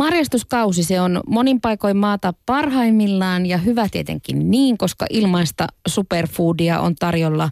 Marjastuskausi 0.00 0.84
se 0.84 1.00
on 1.00 1.20
monin 1.26 1.60
paikoin 1.60 1.96
maata 1.96 2.34
parhaimmillaan 2.46 3.46
ja 3.46 3.58
hyvä 3.58 3.88
tietenkin 3.90 4.50
niin, 4.50 4.78
koska 4.78 5.06
ilmaista 5.10 5.66
superfoodia 5.88 6.80
on 6.80 6.94
tarjolla 6.94 7.50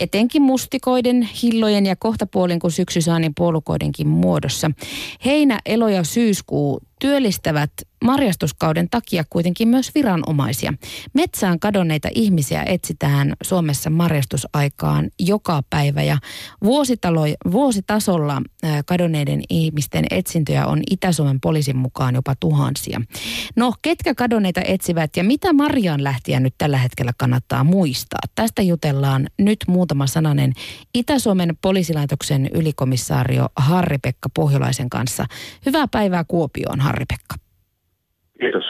etenkin 0.00 0.42
mustikoiden, 0.42 1.28
hillojen 1.42 1.86
ja 1.86 1.96
kohtapuolin 1.96 2.60
kuin 2.60 2.70
syksysaanin 2.70 3.32
puolukoidenkin 3.36 4.08
muodossa. 4.08 4.70
Heinä, 5.24 5.58
elo 5.66 5.88
ja 5.88 6.04
syyskuu 6.04 6.80
työllistävät 7.00 7.72
marjastuskauden 8.02 8.90
takia 8.90 9.24
kuitenkin 9.30 9.68
myös 9.68 9.90
viranomaisia. 9.94 10.74
Metsään 11.14 11.60
kadonneita 11.60 12.08
ihmisiä 12.14 12.62
etsitään 12.62 13.34
Suomessa 13.42 13.90
marjastusaikaan 13.90 15.10
joka 15.20 15.62
päivä 15.70 16.02
ja 16.02 16.18
vuositalo, 16.64 17.22
vuositasolla 17.50 18.42
kadonneiden 18.86 19.42
ihmisten 19.50 20.04
etsintöjä 20.10 20.66
on 20.66 20.80
Itä-Suomen 20.90 21.40
poliisin 21.40 21.76
mukaan 21.76 22.14
jopa 22.14 22.34
tuhansia. 22.40 23.00
No, 23.56 23.72
ketkä 23.82 24.14
kadonneita 24.14 24.60
etsivät 24.64 25.16
ja 25.16 25.24
mitä 25.24 25.52
Marjaan 25.52 26.04
lähtiä 26.04 26.40
nyt 26.40 26.54
tällä 26.58 26.78
hetkellä 26.78 27.12
kannattaa 27.18 27.64
muistaa? 27.64 28.20
Tästä 28.34 28.62
jutellaan 28.62 29.26
nyt 29.38 29.58
muutama 29.66 30.06
sananen 30.06 30.52
Itä-Suomen 30.94 31.56
poliisilaitoksen 31.62 32.50
ylikomissaario 32.54 33.48
Harri-Pekka 33.56 34.28
Pohjolaisen 34.34 34.90
kanssa. 34.90 35.26
Hyvää 35.66 35.88
päivää 35.88 36.24
Kuopioon, 36.24 36.80
Harri-Pekka. 36.80 37.41
Kiitos. 38.42 38.64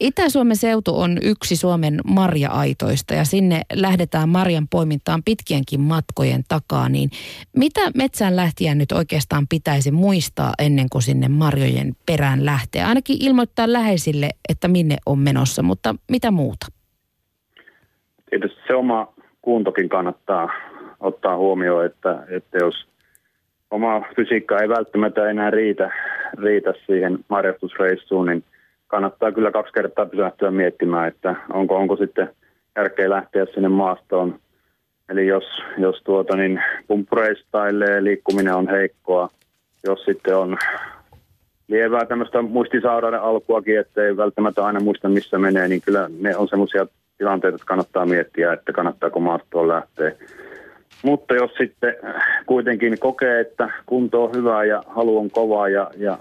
Itä-Suomen 0.00 0.56
seutu 0.56 1.00
on 1.00 1.18
yksi 1.22 1.56
Suomen 1.56 2.00
marja-aitoista 2.04 3.14
ja 3.14 3.24
sinne 3.24 3.62
lähdetään 3.72 4.28
marjan 4.28 4.68
poimintaan 4.68 5.22
pitkienkin 5.24 5.80
matkojen 5.80 6.42
takaa. 6.48 6.88
Niin 6.88 7.10
mitä 7.56 7.80
metsään 7.94 8.36
lähtiä 8.36 8.74
nyt 8.74 8.92
oikeastaan 8.92 9.46
pitäisi 9.48 9.90
muistaa 9.90 10.52
ennen 10.58 10.86
kuin 10.92 11.02
sinne 11.02 11.28
marjojen 11.28 11.92
perään 12.06 12.44
lähtee? 12.44 12.84
Ainakin 12.84 13.16
ilmoittaa 13.20 13.72
läheisille, 13.72 14.28
että 14.48 14.68
minne 14.68 14.96
on 15.06 15.18
menossa, 15.18 15.62
mutta 15.62 15.94
mitä 16.10 16.30
muuta? 16.30 16.66
Tietysti 18.30 18.60
se 18.66 18.74
oma 18.74 19.12
kuntokin 19.42 19.88
kannattaa 19.88 20.48
ottaa 21.00 21.36
huomioon, 21.36 21.86
että, 21.86 22.24
että 22.28 22.58
jos 22.58 22.74
oma 23.70 24.02
fysiikka 24.16 24.58
ei 24.58 24.68
välttämättä 24.68 25.30
enää 25.30 25.50
riitä, 25.50 25.90
riitä 26.42 26.74
siihen 26.86 27.18
marjastusreissuun, 27.28 28.26
niin 28.26 28.44
kannattaa 28.90 29.32
kyllä 29.32 29.50
kaksi 29.50 29.72
kertaa 29.72 30.06
pysähtyä 30.06 30.50
miettimään, 30.50 31.08
että 31.08 31.36
onko, 31.52 31.76
onko 31.76 31.96
sitten 31.96 32.28
järkeä 32.76 33.10
lähteä 33.10 33.46
sinne 33.54 33.68
maastoon. 33.68 34.38
Eli 35.08 35.26
jos, 35.26 35.44
jos 35.78 36.02
tuota, 36.04 36.36
niin 36.36 36.62
pumpureistailee, 36.86 38.04
liikkuminen 38.04 38.54
on 38.54 38.68
heikkoa, 38.68 39.28
jos 39.84 40.04
sitten 40.04 40.36
on 40.36 40.58
lievää 41.68 42.06
tämmöistä 42.06 42.42
muistisairauden 42.42 43.22
alkuakin, 43.22 43.78
ettei 43.78 44.16
välttämättä 44.16 44.66
aina 44.66 44.80
muista 44.80 45.08
missä 45.08 45.38
menee, 45.38 45.68
niin 45.68 45.80
kyllä 45.80 46.10
ne 46.20 46.36
on 46.36 46.48
semmoisia 46.48 46.86
tilanteita, 47.18 47.54
että 47.54 47.66
kannattaa 47.66 48.06
miettiä, 48.06 48.52
että 48.52 48.72
kannattaako 48.72 49.20
maastoon 49.20 49.68
lähteä. 49.68 50.12
Mutta 51.02 51.34
jos 51.34 51.50
sitten 51.58 51.94
kuitenkin 52.46 52.98
kokee, 52.98 53.40
että 53.40 53.70
kunto 53.86 54.24
on 54.24 54.34
hyvä 54.34 54.64
ja 54.64 54.82
halu 54.86 55.18
on 55.18 55.30
kova 55.30 55.68
ja, 55.68 55.90
ja 55.96 56.18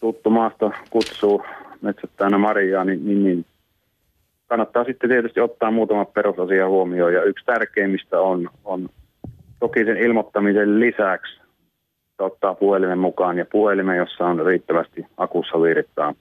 tuttu 0.00 0.30
maasto 0.30 0.72
kutsuu 0.90 1.42
metsättäjänä 1.82 2.38
Mariaa, 2.38 2.84
niin, 2.84 3.06
niin, 3.06 3.24
niin 3.24 3.44
kannattaa 4.46 4.84
sitten 4.84 5.10
tietysti 5.10 5.40
ottaa 5.40 5.70
muutama 5.70 6.04
perusasia 6.04 6.68
huomioon. 6.68 7.14
Ja 7.14 7.22
yksi 7.22 7.44
tärkeimmistä 7.44 8.20
on, 8.20 8.50
on 8.64 8.88
toki 9.60 9.84
sen 9.84 9.96
ilmoittamisen 9.96 10.80
lisäksi 10.80 11.40
ottaa 12.18 12.54
puhelimen 12.54 12.98
mukaan 12.98 13.38
ja 13.38 13.46
puhelimen, 13.52 13.96
jossa 13.96 14.26
on 14.26 14.46
riittävästi 14.46 15.06
akussa 15.16 15.62
virtaa. 15.62 16.14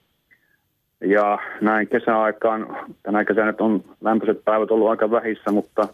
Ja 1.01 1.39
näin 1.61 1.87
kesäaikaan, 1.87 2.77
tänä 3.03 3.25
kesänä 3.25 3.53
on 3.59 3.83
lämpöiset 4.01 4.45
päivät 4.45 4.71
ollut 4.71 4.89
aika 4.89 5.11
vähissä, 5.11 5.51
mutta 5.51 5.87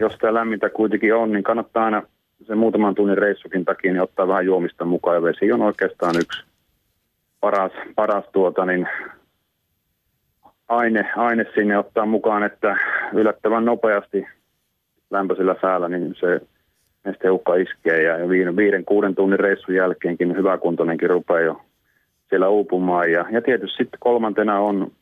jos 0.00 0.12
tämä 0.20 0.34
lämmintä 0.34 0.68
kuitenkin 0.68 1.14
on, 1.14 1.32
niin 1.32 1.44
kannattaa 1.44 1.84
aina 1.84 2.02
se 2.46 2.54
muutaman 2.54 2.94
tunnin 2.94 3.18
reissukin 3.18 3.64
takia 3.64 3.92
niin 3.92 4.02
ottaa 4.02 4.28
vähän 4.28 4.46
juomista 4.46 4.84
mukaan. 4.84 5.16
Ja 5.16 5.22
vesi 5.22 5.52
on 5.52 5.62
oikeastaan 5.62 6.14
yksi 6.20 6.44
paras, 7.46 7.72
paras 7.94 8.24
tuota, 8.32 8.66
niin 8.66 8.88
aine, 10.68 11.10
aine 11.16 11.46
sinne 11.54 11.78
ottaa 11.78 12.06
mukaan, 12.06 12.42
että 12.42 12.76
yllättävän 13.12 13.64
nopeasti 13.64 14.26
lämpöisellä 15.10 15.56
säällä 15.60 15.88
niin 15.88 16.14
se 16.20 16.40
nesteukka 17.04 17.54
iskee 17.54 18.02
ja 18.02 18.28
viiden, 18.28 18.56
viiden, 18.56 18.84
kuuden 18.84 19.14
tunnin 19.14 19.40
reissun 19.40 19.74
jälkeenkin 19.74 20.36
hyväkuntoinenkin 20.36 21.10
rupeaa 21.10 21.40
jo 21.40 21.60
siellä 22.28 22.48
uupumaan. 22.48 23.12
Ja, 23.12 23.24
ja 23.30 23.42
tietysti 23.42 23.76
sitten 23.76 24.00
kolmantena 24.00 24.60
on 24.60 24.92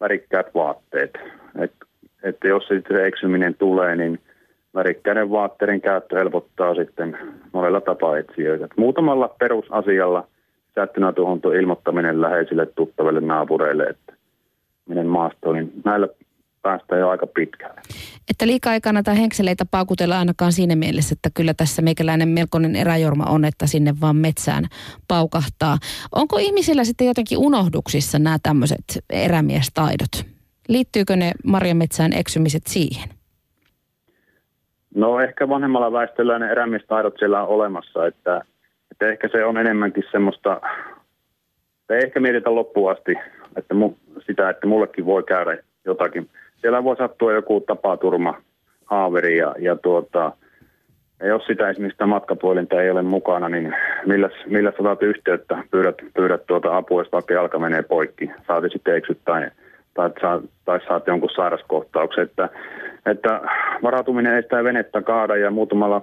värikkäät 0.00 0.54
vaatteet. 0.54 1.18
Et, 1.58 1.72
että 2.22 2.48
jos 2.48 2.62
sitten 2.68 2.96
se 2.96 3.06
eksyminen 3.06 3.54
tulee, 3.54 3.96
niin 3.96 4.20
värikkäiden 4.74 5.30
vaatteiden 5.30 5.80
käyttö 5.80 6.18
helpottaa 6.18 6.74
sitten 6.74 7.18
monella 7.52 7.80
tapaa 7.80 8.18
etsijöitä. 8.18 8.68
Muutamalla 8.76 9.28
perusasialla 9.38 10.26
tuo 11.42 11.52
ilmoittaminen 11.52 12.20
läheisille 12.20 12.66
tuttaville 12.66 13.20
naapureille, 13.20 13.84
että 13.84 14.12
menen 14.88 15.06
maastoon, 15.06 15.54
niin 15.54 15.72
näillä 15.84 16.08
päästään 16.62 17.00
jo 17.00 17.08
aika 17.08 17.26
pitkälle. 17.26 17.80
Että 18.30 18.46
liikaa 18.46 18.74
ei 18.74 18.80
kannata 18.80 19.14
henkseleitä 19.14 19.64
paukutella 19.70 20.18
ainakaan 20.18 20.52
siinä 20.52 20.76
mielessä, 20.76 21.12
että 21.12 21.28
kyllä 21.34 21.54
tässä 21.54 21.82
meikäläinen 21.82 22.28
melkoinen 22.28 22.76
eräjorma 22.76 23.24
on, 23.24 23.44
että 23.44 23.66
sinne 23.66 23.94
vaan 24.00 24.16
metsään 24.16 24.64
paukahtaa. 25.08 25.78
Onko 26.12 26.38
ihmisillä 26.38 26.84
sitten 26.84 27.06
jotenkin 27.06 27.38
unohduksissa 27.38 28.18
nämä 28.18 28.38
tämmöiset 28.42 28.84
erämiestaidot? 29.10 30.34
Liittyykö 30.68 31.16
ne 31.16 31.32
marjametsään 31.44 32.12
eksymiset 32.12 32.62
siihen? 32.66 33.08
No 34.94 35.20
ehkä 35.20 35.48
vanhemmalla 35.48 35.92
väestöllä 35.92 36.38
ne 36.38 36.50
erämiestaidot 36.50 37.14
siellä 37.18 37.42
on 37.42 37.48
olemassa, 37.48 38.06
että, 38.06 38.42
että 38.94 39.08
ehkä 39.08 39.28
se 39.28 39.44
on 39.44 39.58
enemmänkin 39.58 40.04
semmoista, 40.10 40.60
ei 41.90 42.04
ehkä 42.04 42.20
mietitä 42.20 42.54
loppuun 42.54 42.90
asti 42.90 43.14
että 43.56 43.74
mu, 43.74 43.94
sitä, 44.26 44.50
että 44.50 44.66
mullekin 44.66 45.06
voi 45.06 45.22
käydä 45.22 45.56
jotakin. 45.84 46.28
Siellä 46.56 46.84
voi 46.84 46.96
sattua 46.96 47.32
joku 47.32 47.60
tapaturma, 47.60 48.40
haaveri 48.84 49.36
ja, 49.36 49.54
ja 49.58 49.76
tuota, 49.76 50.32
ja 51.20 51.26
jos 51.26 51.46
sitä 51.46 51.70
esimerkiksi 51.70 51.94
sitä 51.94 52.06
matkapuolinta 52.06 52.82
ei 52.82 52.90
ole 52.90 53.02
mukana, 53.02 53.48
niin 53.48 53.74
millä, 54.06 54.30
millä 54.46 54.72
saat 54.82 55.02
yhteyttä, 55.02 55.64
pyydät, 55.70 55.94
pyydät 56.14 56.46
tuota 56.46 56.76
apua, 56.76 57.00
jos 57.00 57.12
vaikka 57.12 57.34
jalka 57.34 57.58
menee 57.58 57.82
poikki, 57.82 58.30
saati 58.46 58.68
sitten 58.68 58.96
eksyt 58.96 59.18
tai, 59.24 59.50
tai, 59.94 60.10
tai, 60.10 60.40
tai 60.64 60.80
saat 60.88 61.06
jonkun 61.06 61.30
sairaskohtauksen. 61.30 62.24
Että, 62.24 62.48
että 63.06 63.40
varautuminen 63.82 64.34
ei 64.34 64.42
sitä 64.42 64.64
venettä 64.64 65.02
kaada 65.02 65.36
ja 65.36 65.50
muutamalla 65.50 66.02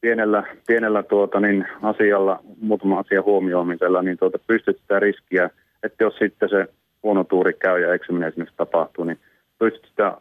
pienellä, 0.00 0.42
pienellä 0.66 1.02
tuota, 1.02 1.40
niin 1.40 1.66
asialla, 1.82 2.40
muutama 2.60 2.98
asia 2.98 3.22
huomioimisella, 3.22 4.02
niin 4.02 4.18
tuota, 4.18 4.38
pystyt 4.46 4.78
sitä 4.78 5.00
riskiä, 5.00 5.50
että 5.82 6.04
jos 6.04 6.16
sitten 6.16 6.48
se 6.48 6.66
huono 7.02 7.24
tuuri 7.24 7.52
käy 7.52 7.80
ja 7.80 7.94
eksyminen 7.94 8.28
esimerkiksi 8.28 8.56
tapahtuu, 8.56 9.04
niin 9.04 9.18
pystyt 9.58 9.84
sitä, 9.88 10.16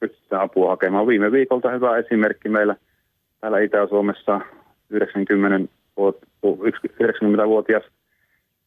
pystyt 0.00 0.22
sitä 0.22 0.42
apua 0.42 0.70
hakemaan. 0.70 1.06
Viime 1.06 1.32
viikolta 1.32 1.70
hyvä 1.70 1.96
esimerkki 1.96 2.48
meillä 2.48 2.76
täällä 3.40 3.60
Itä-Suomessa 3.60 4.40
90 4.90 5.72
90-vuotias 6.00 7.82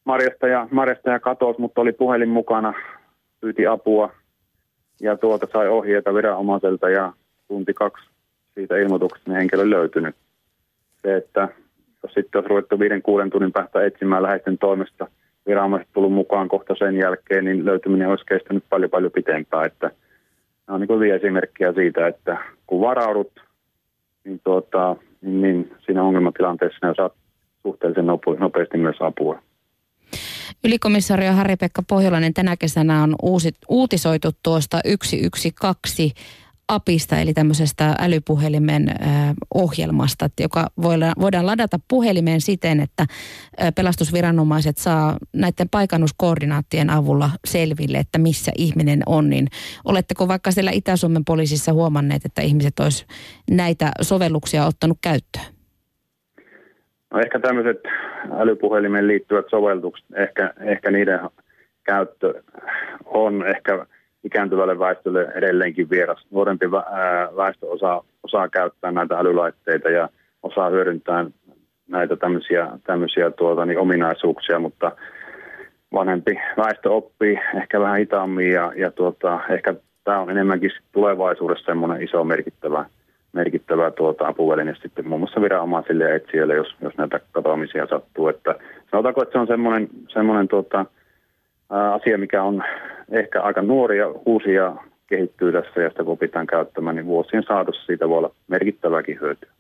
marjastaja, 0.06 0.68
marjastaja 0.72 1.20
katosi, 1.20 1.62
mutta 1.62 1.82
oli 1.82 1.92
puhelin 1.92 2.30
mukana, 2.30 2.74
pyyti 3.42 3.68
apua 3.68 4.14
ja 5.02 5.18
tuolta 5.18 5.48
sai 5.54 5.68
ohjeita 5.68 6.14
viranomaiselta 6.14 6.90
ja 6.90 7.14
tunti 7.48 7.74
kaksi 7.74 8.06
siitä 8.54 8.78
ilmoituksesta 8.78 9.30
niin 9.30 9.38
henkilö 9.38 9.70
löytynyt. 9.70 10.16
Se, 11.02 11.16
että 11.16 11.48
jos 12.04 12.14
sitten 12.14 12.40
olisi 12.40 12.50
ruvettu 12.50 12.80
viiden 12.80 13.02
kuuden 13.02 13.30
tunnin 13.30 13.52
päästä 13.52 13.86
etsimään 13.86 14.24
läheisten 14.24 14.58
toimesta, 14.58 15.08
viranomaiset 15.48 15.90
tullut 15.94 16.14
mukaan 16.14 16.48
kohta 16.48 16.76
sen 16.78 16.98
jälkeen, 16.98 17.46
niin 17.46 17.66
löytyminen 17.66 18.10
olisi 18.10 18.26
kestänyt 18.26 18.64
paljon 18.70 18.90
paljon 18.90 19.12
pitempään, 19.12 19.66
että 19.66 19.92
nämä 20.68 20.76
on 20.76 20.82
niin 20.82 20.96
hyviä 20.96 21.16
esimerkkejä 21.16 21.74
siitä, 21.74 22.08
että 22.08 22.38
kun 22.68 22.82
varaudut, 22.82 23.32
niin, 24.24 24.42
tuota, 24.44 24.96
niin, 25.22 25.42
niin 25.42 25.72
siinä 25.86 26.04
ongelmatilanteessa 26.04 26.88
ne 26.88 26.94
saat 26.98 27.14
suhteellisen 27.62 28.06
nopeasti 28.40 28.78
myös 28.78 28.98
apua. 29.00 29.42
Ylikomissario 30.64 31.32
Harri-Pekka 31.32 31.82
Pohjolainen 31.90 32.34
tänä 32.34 32.56
kesänä 32.58 33.04
on 33.04 33.16
uusi, 33.22 33.52
uutisoitu 33.70 34.30
tuosta 34.44 34.80
112 35.36 36.04
apista, 36.72 37.20
eli 37.20 37.34
tämmöisestä 37.34 37.96
älypuhelimen 38.00 38.86
ohjelmasta, 39.54 40.30
joka 40.40 40.68
voidaan 41.20 41.46
ladata 41.46 41.80
puhelimeen 41.88 42.42
siten, 42.42 42.80
että 42.80 43.06
pelastusviranomaiset 43.76 44.78
saa 44.78 45.18
näiden 45.34 45.70
paikannuskoordinaattien 45.70 46.90
avulla 46.90 47.30
selville, 47.46 47.98
että 47.98 48.18
missä 48.18 48.52
ihminen 48.58 49.00
on. 49.06 49.30
Niin 49.30 49.48
oletteko 49.86 50.28
vaikka 50.28 50.52
siellä 50.52 50.72
Itä-Suomen 50.72 51.26
poliisissa 51.26 51.74
huomanneet, 51.74 52.26
että 52.26 52.42
ihmiset 52.42 52.80
olisi 52.80 53.06
näitä 53.52 53.92
sovelluksia 54.02 54.66
ottanut 54.66 54.98
käyttöön? 55.02 55.46
No 57.14 57.20
ehkä 57.20 57.40
tämmöiset 57.40 57.78
älypuhelimen 58.40 59.08
liittyvät 59.08 59.46
sovellukset, 59.50 60.06
ehkä, 60.16 60.54
ehkä 60.60 60.92
niiden 60.92 61.20
käyttö 61.84 62.44
on 63.06 63.48
ehkä 63.48 63.86
ikääntyvälle 64.24 64.80
väestölle 64.80 65.28
edelleenkin 65.36 65.90
vieras. 65.90 66.26
Nuorempi 66.32 66.72
väestö 67.38 67.68
osaa, 67.68 68.04
osaa 68.24 68.50
käyttää 68.50 68.92
näitä 68.92 69.20
älylaitteita 69.20 69.90
ja 69.90 70.10
osaa 70.44 70.70
hyödyntää 70.70 71.26
näitä 71.88 72.16
tämmöisiä, 72.16 72.68
tämmöisiä 72.84 73.32
tuota, 73.32 73.66
niin 73.66 73.80
ominaisuuksia, 73.80 74.60
mutta 74.60 74.92
vanhempi 75.94 76.40
väestö 76.58 76.92
oppii 76.92 77.40
ehkä 77.56 77.80
vähän 77.80 78.00
hitaammin 78.00 78.52
ja, 78.52 78.74
ja 78.76 78.92
tuota, 78.92 79.40
ehkä 79.50 79.74
tämä 80.04 80.20
on 80.20 80.30
enemmänkin 80.30 80.72
tulevaisuudessa 80.92 81.66
semmoinen 81.66 82.04
iso 82.04 82.24
merkittävä, 82.24 82.86
merkittävä 83.34 83.92
tuota, 83.92 84.28
apuväline 84.28 84.76
sitten 84.82 85.08
muun 85.08 85.22
muassa 85.22 85.42
viranomaisille 85.42 86.04
ja 86.04 86.16
etsijöille, 86.16 86.56
jos, 86.56 86.76
jos 86.82 86.98
näitä 86.98 87.20
katoamisia 87.32 87.88
sattuu. 87.88 88.28
Että 88.28 88.56
sanotaanko, 88.92 89.22
että 89.22 89.34
se 89.34 89.40
on 89.40 89.48
semmoinen, 89.48 89.88
semmoinen 90.08 90.48
tuota, 90.48 90.86
ää, 91.70 91.94
asia, 91.94 92.18
mikä 92.18 92.44
on 92.44 92.64
ehkä 93.12 93.42
aika 93.42 93.62
nuori 93.62 93.98
ja 93.98 94.08
uusi 94.26 94.54
ja 94.54 94.76
kehittyy 95.08 95.52
tässä 95.52 95.82
ja 95.82 95.90
sitä 95.90 96.04
kun 96.04 96.18
pitää 96.18 96.46
käyttämään, 96.46 96.96
niin 96.96 97.06
vuosien 97.06 97.44
saatossa 97.48 97.86
siitä 97.86 98.10
voi 98.10 98.18
olla 98.18 98.36
merkittäväkin 98.48 99.20
hyötyä. 99.22 99.52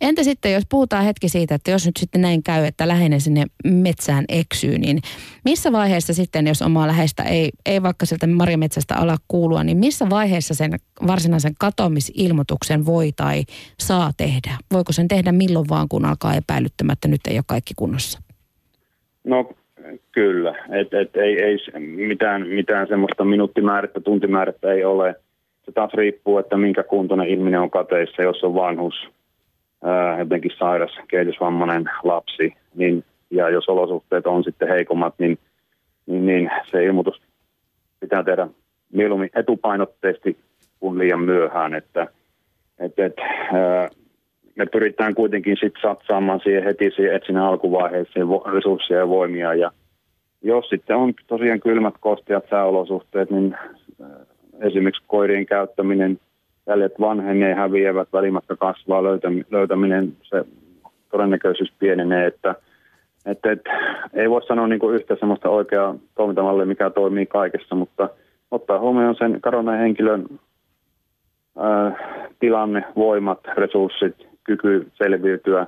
Entä 0.00 0.22
sitten, 0.22 0.52
jos 0.52 0.62
puhutaan 0.68 1.04
hetki 1.04 1.28
siitä, 1.28 1.54
että 1.54 1.70
jos 1.70 1.86
nyt 1.86 1.96
sitten 1.96 2.20
näin 2.20 2.42
käy, 2.42 2.64
että 2.64 2.88
läheinen 2.88 3.20
sinne 3.20 3.44
metsään 3.64 4.24
eksyy, 4.28 4.78
niin 4.78 4.98
missä 5.44 5.72
vaiheessa 5.72 6.14
sitten, 6.14 6.46
jos 6.46 6.62
omaa 6.62 6.86
läheistä 6.86 7.22
ei, 7.22 7.50
ei 7.66 7.82
vaikka 7.82 8.06
sieltä 8.06 8.26
marjametsästä 8.26 8.96
ala 8.96 9.16
kuulua, 9.28 9.64
niin 9.64 9.78
missä 9.78 10.10
vaiheessa 10.10 10.54
sen 10.54 10.72
varsinaisen 11.06 11.52
katoamisilmoituksen 11.58 12.86
voi 12.86 13.12
tai 13.16 13.42
saa 13.80 14.10
tehdä? 14.16 14.58
Voiko 14.72 14.92
sen 14.92 15.08
tehdä 15.08 15.32
milloin 15.32 15.68
vaan, 15.68 15.88
kun 15.88 16.04
alkaa 16.04 16.34
epäilyttämättä, 16.34 17.08
nyt 17.08 17.20
ei 17.26 17.36
ole 17.36 17.44
kaikki 17.46 17.74
kunnossa? 17.76 18.18
No 19.24 19.50
kyllä, 20.12 20.54
et, 20.70 20.94
et, 20.94 21.16
ei, 21.16 21.42
ei 21.42 21.58
mitään, 21.78 22.46
mitään 22.46 22.88
semmoista 22.88 23.24
minuuttimäärättä, 23.24 24.00
tuntimäärättä 24.00 24.72
ei 24.72 24.84
ole. 24.84 25.14
Se 25.62 25.72
taas 25.72 25.94
riippuu, 25.94 26.38
että 26.38 26.56
minkä 26.56 26.82
kuntoinen 26.82 27.28
ihminen 27.28 27.60
on 27.60 27.70
kateissa, 27.70 28.22
jos 28.22 28.44
on 28.44 28.54
vanhus, 28.54 28.94
ää, 29.84 30.18
jotenkin 30.18 30.50
sairas, 30.58 30.90
kehitysvammainen 31.08 31.84
lapsi, 32.02 32.54
niin, 32.74 33.04
ja 33.30 33.50
jos 33.50 33.68
olosuhteet 33.68 34.26
on 34.26 34.44
sitten 34.44 34.68
heikommat, 34.68 35.14
niin, 35.18 35.38
niin, 36.06 36.26
niin 36.26 36.50
se 36.70 36.84
ilmoitus 36.84 37.22
pitää 38.00 38.22
tehdä 38.22 38.48
mieluummin 38.92 39.30
etupainotteisesti 39.34 40.36
kuin 40.80 40.98
liian 40.98 41.20
myöhään, 41.20 41.74
että 41.74 42.06
et, 42.78 42.98
et, 42.98 43.14
ää, 43.52 43.88
me 44.56 44.66
pyritään 44.66 45.14
kuitenkin 45.14 45.56
sitten 45.60 45.82
satsaamaan 45.82 46.40
siihen 46.40 46.64
heti 46.64 46.90
siihen 46.90 47.14
etsinnän 47.14 47.44
alkuvaiheeseen 47.44 48.26
resursseja 48.52 49.00
ja 49.00 49.08
voimia. 49.08 49.54
Ja 49.54 49.70
jos 50.42 50.68
sitten 50.68 50.96
on 50.96 51.14
tosiaan 51.26 51.60
kylmät 51.60 51.94
kosteat 52.00 52.44
sääolosuhteet, 52.50 53.30
niin 53.30 53.56
esimerkiksi 54.60 55.04
koirien 55.06 55.46
käyttäminen– 55.46 56.18
jäljet 56.66 57.00
vanhenee, 57.00 57.54
häviävät, 57.54 58.08
välimatka 58.12 58.56
kasvaa, 58.56 59.02
löytäminen, 59.50 60.12
se 60.22 60.44
todennäköisyys 61.10 61.72
pienenee, 61.78 62.26
että 62.26 62.54
että, 63.26 63.52
että 63.52 63.70
ei 64.14 64.30
voi 64.30 64.42
sanoa 64.42 64.66
niin 64.66 64.78
kuin 64.78 64.94
yhtä 64.94 65.16
sellaista 65.20 65.48
oikeaa 65.48 65.94
toimintamallia, 66.14 66.66
mikä 66.66 66.90
toimii 66.90 67.26
kaikessa, 67.26 67.74
mutta 67.74 68.08
ottaa 68.50 68.78
huomioon 68.78 69.14
sen 69.18 69.40
kadonneen 69.40 69.78
henkilön 69.78 70.26
ää, 71.58 71.92
tilanne, 72.40 72.84
voimat, 72.96 73.40
resurssit, 73.56 74.16
kyky 74.44 74.90
selviytyä, 74.94 75.66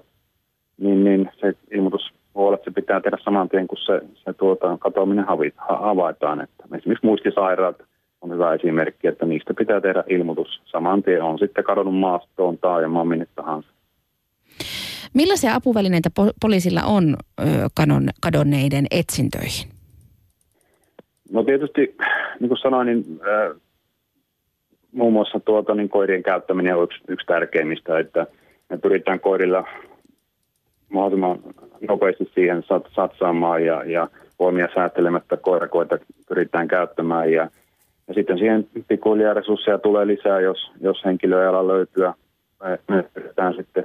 niin, 0.79 1.05
niin 1.05 1.31
se 1.41 1.55
ilmoitus 1.71 2.13
voi 2.35 2.47
olla, 2.47 2.55
että 2.55 2.71
se 2.71 2.75
pitää 2.75 3.01
tehdä 3.01 3.19
saman 3.25 3.49
tien, 3.49 3.67
kun 3.67 3.79
se, 3.79 4.01
se 4.15 4.33
tuota, 4.33 4.79
katoaminen 4.81 5.25
havaitaan. 5.69 6.41
Että 6.41 6.65
esimerkiksi 6.65 7.07
muistisairaat 7.07 7.77
on 8.21 8.33
hyvä 8.33 8.55
esimerkki, 8.55 9.07
että 9.07 9.27
niistä 9.27 9.55
pitää 9.55 9.81
tehdä 9.81 10.05
ilmoitus 10.09 10.61
saman 10.65 11.03
tien. 11.03 11.23
On 11.23 11.39
sitten 11.39 11.65
kadonnut 11.65 11.99
maastoon, 11.99 12.59
taajamaan, 12.59 13.09
minne 13.09 13.27
tahansa. 13.35 13.69
Millaisia 15.15 15.55
apuvälineitä 15.55 16.11
poliisilla 16.41 16.83
on 16.83 17.17
kadonneiden 18.21 18.87
etsintöihin? 18.91 19.69
No 21.33 21.43
tietysti, 21.43 21.97
niin 22.41 22.49
kuin 22.49 22.59
sanoin, 22.59 22.87
niin 22.87 23.05
äh, 23.21 23.61
muun 24.93 25.13
muassa 25.13 25.41
tuota, 25.41 25.75
niin 25.75 25.89
koirien 25.89 26.23
käyttäminen 26.23 26.77
on 26.77 26.85
yksi, 26.85 27.01
yksi 27.09 27.27
tärkeimmistä, 27.27 27.99
että 27.99 28.27
me 28.71 28.79
pyritään 28.79 29.21
koirilla 29.21 29.65
mahdollisimman 30.89 31.39
nopeasti 31.89 32.31
siihen 32.35 32.65
satsaamaan 32.95 33.65
ja, 33.65 33.85
ja 33.85 34.09
voimia 34.39 34.69
säätelemättä 34.75 35.37
koirakoita 35.37 35.99
pyritään 36.29 36.69
käyttämään 36.69 37.33
ja 37.33 37.51
ja 38.09 38.15
sitten 38.15 38.39
siihen 38.39 38.69
pikkuhiljaa 38.89 39.35
resursseja 39.35 39.79
tulee 39.79 40.07
lisää, 40.07 40.41
jos, 40.41 40.73
jos 40.81 41.05
henkilö 41.05 41.43
ei 41.43 41.49
ala 41.49 41.69
löytyä. 41.69 42.15
Me, 42.63 42.79
me 42.89 43.05
pyritään 43.15 43.55
sitten 43.55 43.85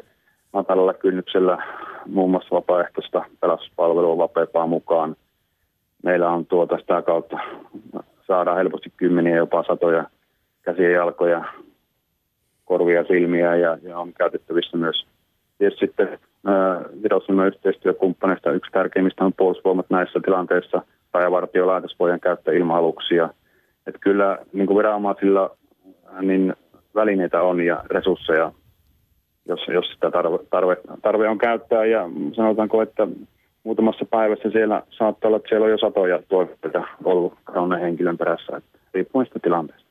matalalla 0.54 0.94
kynnyksellä 0.94 1.64
muun 2.06 2.32
muassa 2.32 2.56
vapaaehtoista 2.56 3.26
pelastuspalvelua 3.42 4.18
vapeapaa 4.18 4.68
mukaan. 4.68 5.16
Meillä 6.04 6.30
on 6.30 6.46
tuota 6.46 6.78
sitä 6.78 7.02
kautta 7.02 7.38
saadaan 8.28 8.58
helposti 8.58 8.94
kymmeniä, 8.98 9.36
jopa 9.36 9.64
satoja 9.68 10.06
käsiä, 10.62 10.90
jalkoja, 10.90 11.46
korvia, 12.70 13.04
silmiä 13.04 13.56
ja, 13.56 13.78
ja 13.82 14.00
on 14.00 14.14
käytettävissä 14.14 14.78
myös 14.78 15.06
tietysti 15.58 15.86
sitten 15.86 16.20
virallisemme 17.04 17.48
yhteistyökumppaneista 17.48 18.52
yksi 18.52 18.72
tärkeimmistä 18.72 19.26
on 19.26 19.34
puolustusvoimat 19.38 19.86
näissä 19.90 20.20
tilanteissa. 20.26 20.82
Rajavartiolaitos 21.14 21.96
voidaan 22.00 22.20
käyttää 22.20 22.54
ilma-aluksia, 22.54 23.30
että 23.88 24.00
kyllä 24.00 24.38
niin 24.54 24.68
kuin 24.68 24.78
viranomaisilla 24.78 25.58
niin 26.22 26.54
välineitä 26.96 27.42
on 27.42 27.62
ja 27.62 27.84
resursseja, 27.92 28.52
jos, 29.48 29.60
jos 29.68 29.86
sitä 29.94 30.12
tarve, 30.12 30.38
tarve, 30.50 30.78
tarve 31.02 31.30
on 31.30 31.38
käyttää. 31.38 31.86
Ja 31.86 32.10
sanotaanko, 32.36 32.82
että 32.82 33.08
muutamassa 33.64 34.06
päivässä 34.06 34.50
siellä 34.52 34.84
saattaa 34.90 35.28
olla, 35.28 35.38
että 35.38 35.50
siellä 35.50 35.66
on 35.66 35.72
jo 35.72 35.78
satoja 35.78 36.20
toimenpiteitä 36.28 36.84
ollut 37.04 37.34
kadonneen 37.44 37.82
henkilön 37.82 38.18
perässä, 38.18 38.62
riippuen 38.94 39.26
sitä 39.26 39.40
tilanteesta. 39.40 39.89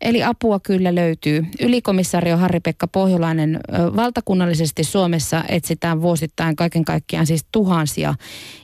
Eli 0.00 0.22
apua 0.22 0.60
kyllä 0.60 0.94
löytyy. 0.94 1.46
Ylikomissario 1.60 2.36
Harri-Pekka 2.36 2.86
Pohjolainen, 2.86 3.60
valtakunnallisesti 3.96 4.84
Suomessa 4.84 5.44
etsitään 5.48 6.02
vuosittain 6.02 6.56
kaiken 6.56 6.84
kaikkiaan 6.84 7.26
siis 7.26 7.46
tuhansia 7.52 8.14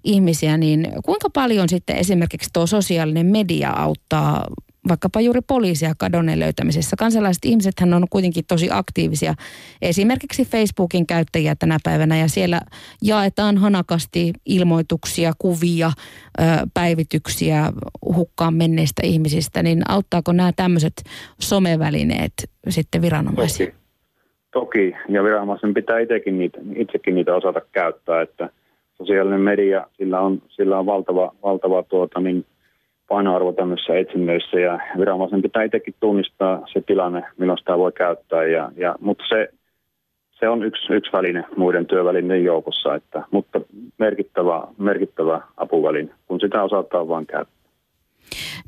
ihmisiä, 0.04 0.56
niin 0.56 0.88
kuinka 1.04 1.30
paljon 1.30 1.68
sitten 1.68 1.96
esimerkiksi 1.96 2.50
tuo 2.52 2.66
sosiaalinen 2.66 3.26
media 3.26 3.70
auttaa 3.70 4.46
vaikkapa 4.88 5.20
juuri 5.20 5.40
poliisia 5.46 5.92
kadonneen 5.98 6.40
löytämisessä. 6.40 6.96
Kansalaiset 6.98 7.44
ihmisethän 7.44 7.94
on 7.94 8.06
kuitenkin 8.10 8.44
tosi 8.48 8.68
aktiivisia. 8.72 9.34
Esimerkiksi 9.82 10.44
Facebookin 10.44 11.06
käyttäjiä 11.06 11.54
tänä 11.58 11.78
päivänä 11.84 12.16
ja 12.16 12.28
siellä 12.28 12.60
jaetaan 13.02 13.58
hanakasti 13.58 14.32
ilmoituksia, 14.46 15.32
kuvia, 15.38 15.90
päivityksiä 16.74 17.72
hukkaan 18.14 18.54
menneistä 18.54 19.02
ihmisistä. 19.04 19.62
Niin 19.62 19.82
auttaako 19.88 20.32
nämä 20.32 20.52
tämmöiset 20.56 21.02
somevälineet 21.40 22.32
sitten 22.68 23.02
viranomaisia? 23.02 23.66
Toki. 23.66 23.80
Toki, 24.52 24.94
ja 25.08 25.24
viranomaisen 25.24 25.74
pitää 25.74 25.98
itsekin 25.98 26.38
niitä, 26.38 26.58
itsekin 26.76 27.14
niitä 27.14 27.34
osata 27.34 27.60
käyttää, 27.72 28.22
että 28.22 28.50
sosiaalinen 28.98 29.40
media, 29.40 29.86
sillä 29.98 30.20
on, 30.20 30.42
sillä 30.48 30.78
on 30.78 30.86
valtava, 30.86 31.34
valtava 31.42 31.82
tuota, 31.82 32.20
niin 32.20 32.46
painoarvo 33.10 33.52
tämmöisissä 33.52 33.98
etsinnöissä 33.98 34.60
ja 34.60 34.78
viranomaisen 34.98 35.42
pitää 35.42 35.62
itsekin 35.62 35.94
tunnistaa 36.00 36.66
se 36.72 36.80
tilanne, 36.80 37.22
milloin 37.38 37.58
sitä 37.58 37.78
voi 37.78 37.92
käyttää. 37.92 38.44
Ja, 38.44 38.72
ja, 38.76 38.94
mutta 39.00 39.24
se, 39.28 39.48
se 40.30 40.48
on 40.48 40.64
yksi, 40.64 40.92
yksi 40.92 41.12
väline 41.12 41.44
muiden 41.56 41.86
työvälineiden 41.86 42.44
joukossa, 42.44 42.94
että, 42.94 43.22
mutta 43.30 43.60
merkittävä, 43.98 44.66
merkittävä 44.78 45.40
apuväline, 45.56 46.12
kun 46.26 46.40
sitä 46.40 46.62
osataan 46.62 47.08
vain 47.08 47.26
käyttää. 47.26 47.60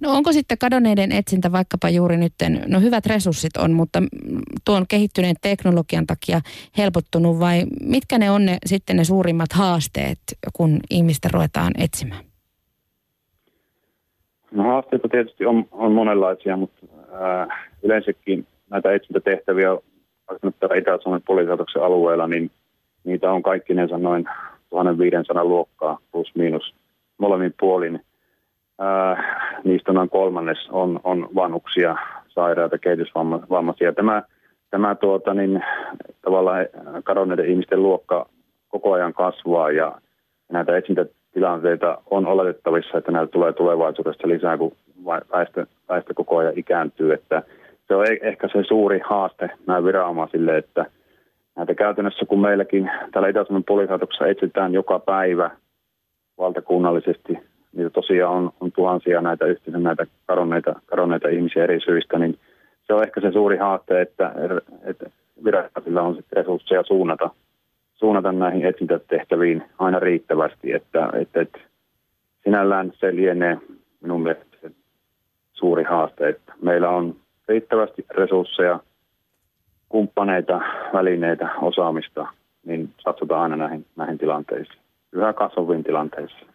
No 0.01 0.13
onko 0.13 0.33
sitten 0.33 0.59
kadonneiden 0.59 1.13
etsintä 1.13 1.53
vaikkapa 1.53 1.89
juuri 1.89 2.17
nyt, 2.17 2.33
no 2.67 2.81
hyvät 2.81 3.07
resurssit 3.07 3.57
on, 3.57 3.73
mutta 3.73 4.03
tuon 4.65 4.85
kehittyneen 4.89 5.37
teknologian 5.43 6.07
takia 6.07 6.41
helpottunut 6.79 7.41
vai 7.41 7.63
mitkä 7.81 8.19
ne 8.19 8.31
on 8.31 8.45
ne, 8.45 8.59
sitten 8.67 8.97
ne 8.97 9.05
suurimmat 9.05 9.53
haasteet, 9.53 10.19
kun 10.53 10.81
ihmistä 10.91 11.29
ruvetaan 11.33 11.73
etsimään? 11.79 12.32
No 14.53 14.63
haasteita 14.63 15.09
tietysti 15.09 15.47
on, 15.47 15.65
on 15.73 15.93
monenlaisia, 15.93 16.57
mutta 16.57 16.87
ää, 17.13 17.67
yleensäkin 17.83 18.47
näitä 18.71 18.93
etsintätehtäviä 18.93 19.69
vaikka 20.29 20.75
Itä-Suomen 20.75 21.23
poliisilaitoksen 21.27 21.83
alueella, 21.83 22.27
niin 22.27 22.51
niitä 23.05 23.33
on 23.33 23.43
kaikkinensa 23.43 23.99
noin 23.99 24.29
1500 24.71 25.45
luokkaa 25.45 25.99
plus 26.13 26.35
miinus 26.35 26.75
molemmin 27.19 27.55
puolin. 27.61 28.01
Ää, 28.79 29.17
niistä 29.65 29.93
noin 29.93 30.11
kolmannes 30.11 30.69
on, 30.71 31.01
on 31.05 31.29
vanhuksia, 31.35 31.97
sairaita, 32.29 32.79
kehitysvammaisia. 32.79 33.93
Tämä, 33.93 34.23
tämä 34.71 34.95
tuota, 34.95 35.35
niin, 35.35 35.65
tavallaan 36.23 36.67
kadonneiden 37.05 37.47
ihmisten 37.49 37.83
luokka 37.83 38.27
koko 38.69 38.93
ajan 38.93 39.15
kasvaa 39.15 39.71
ja 39.71 40.01
näitä 40.53 40.77
etsintätilanteita 41.33 41.99
on 42.11 42.27
oletettavissa, 42.27 42.99
että 42.99 43.13
näitä 43.13 43.33
tulee 43.33 43.53
tulevaisuudessa 43.53 44.29
lisää, 44.29 44.59
kun 44.59 44.73
väestö, 45.07 45.67
väestö 45.89 46.15
koko 46.15 46.37
ajan 46.37 46.53
ikääntyy. 46.57 47.13
Että 47.13 47.43
se 47.89 47.95
on 47.95 48.07
e-, 48.07 48.29
ehkä 48.29 48.49
se 48.49 48.65
suuri 48.69 49.01
haaste 49.05 49.51
näin 49.67 49.85
viranomaisille, 49.85 50.57
että 50.57 50.87
näitä 51.57 51.75
käytännössä 51.75 52.27
kun 52.27 52.41
meilläkin 52.41 52.91
täällä 53.13 53.29
Itä-Suomen 53.29 53.65
poliisilaitoksessa 53.65 54.27
etsitään 54.27 54.73
joka 54.73 54.99
päivä 54.99 55.51
valtakunnallisesti, 56.39 57.39
niitä 57.73 57.91
tosiaan 57.91 58.35
on, 58.35 58.51
on 58.61 58.73
tuhansia 58.73 59.21
näitä 59.21 59.47
yhteensä 59.47 59.79
näitä 59.79 60.07
kadonneita, 60.27 60.75
kadonneita 60.87 61.29
ihmisiä 61.29 61.65
eri 61.65 61.81
syistä, 61.81 62.19
niin 62.19 62.39
se 62.87 62.95
on 62.95 63.03
ehkä 63.03 63.21
se 63.21 63.33
suuri 63.33 63.57
haaste, 63.57 64.01
että, 64.01 64.33
että 64.85 65.11
viranomaisilla 65.45 66.03
on 66.03 66.17
sitten 66.17 66.37
resursseja 66.37 66.83
suunnata, 66.83 67.31
suunnata 68.03 68.33
näihin 68.33 68.67
etsintätehtäviin 68.67 69.63
aina 69.79 69.99
riittävästi, 69.99 70.73
että, 70.73 71.11
että, 71.21 71.41
että 71.41 71.59
sinällään 72.45 72.93
se 73.01 73.17
lienee 73.17 73.59
minun 74.01 74.23
mielestä 74.23 74.57
se 74.61 74.71
suuri 75.53 75.85
haaste, 75.85 76.29
että 76.29 76.53
meillä 76.63 76.91
on 76.91 77.17
riittävästi 77.49 78.07
resursseja, 78.11 78.81
kumppaneita, 79.89 80.61
välineitä, 80.93 81.55
osaamista, 81.61 82.27
niin 82.67 82.95
satsutaan 82.99 83.43
aina 83.43 83.57
näihin, 83.57 83.87
näihin 83.97 84.19
tilanteisiin, 84.19 84.79
yhä 85.13 85.33
kasvaviin 85.33 85.85
tilanteisiin. 85.85 86.47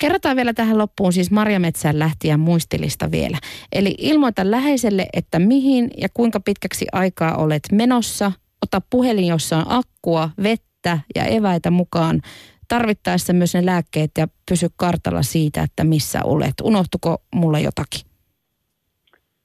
Kerrotaan 0.00 0.36
vielä 0.36 0.52
tähän 0.52 0.78
loppuun 0.78 1.12
siis 1.12 1.30
Marjametsän 1.30 1.98
lähtijän 1.98 2.40
muistilista 2.40 3.10
vielä. 3.10 3.38
Eli 3.72 3.94
ilmoita 3.98 4.50
läheiselle, 4.50 5.06
että 5.12 5.38
mihin 5.38 5.90
ja 5.96 6.08
kuinka 6.14 6.40
pitkäksi 6.40 6.86
aikaa 6.92 7.36
olet 7.36 7.62
menossa. 7.72 8.32
Ota 8.62 8.86
puhelin, 8.90 9.26
jossa 9.26 9.56
on 9.56 9.64
akkua, 9.68 10.30
vettä 10.42 10.98
ja 11.14 11.24
eväitä 11.24 11.70
mukaan. 11.70 12.20
Tarvittaessa 12.68 13.32
myös 13.32 13.54
ne 13.54 13.66
lääkkeet 13.66 14.10
ja 14.18 14.26
pysy 14.50 14.66
kartalla 14.76 15.22
siitä, 15.22 15.62
että 15.62 15.84
missä 15.84 16.20
olet. 16.24 16.54
Unohtuko 16.62 17.16
mulle 17.34 17.60
jotakin? 17.60 18.00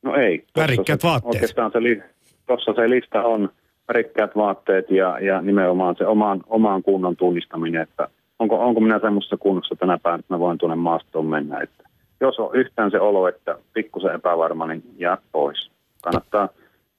No 0.01 0.15
ei. 0.15 0.45
Värikkäät 0.57 1.03
vaatteet. 1.03 1.33
Oikeastaan 1.33 1.71
se, 1.71 1.83
li, 1.83 2.01
tossa 2.47 2.73
se 2.73 2.89
lista 2.89 3.23
on 3.23 3.49
värikkäät 3.87 4.35
vaatteet 4.35 4.91
ja, 4.91 5.19
ja 5.19 5.41
nimenomaan 5.41 5.95
se 5.97 6.05
oman, 6.05 6.43
oman 6.47 6.83
kunnon 6.83 7.15
tunnistaminen, 7.15 7.81
että 7.81 8.07
onko, 8.39 8.59
onko 8.59 8.79
minä 8.79 8.99
semmoisessa 8.99 9.37
kunnossa 9.37 9.75
tänä 9.75 9.97
päivänä, 10.03 10.19
että 10.19 10.33
mä 10.33 10.39
voin 10.39 10.57
tuonne 10.57 10.75
maastoon 10.75 11.25
mennä. 11.25 11.59
Että 11.59 11.83
jos 12.21 12.39
on 12.39 12.55
yhtään 12.55 12.91
se 12.91 12.99
olo, 12.99 13.27
että 13.27 13.57
pikkusen 13.73 14.15
epävarma, 14.15 14.67
niin 14.67 14.83
jää 14.97 15.17
pois. 15.31 15.71
Kannattaa 16.01 16.49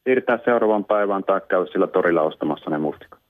siirtää 0.04 0.38
seuraavan 0.44 0.84
päivään 0.84 1.24
tai 1.24 1.40
käydä 1.48 1.66
sillä 1.66 1.86
torilla 1.86 2.22
ostamassa 2.22 2.70
ne 2.70 2.78
mustikat. 2.78 3.18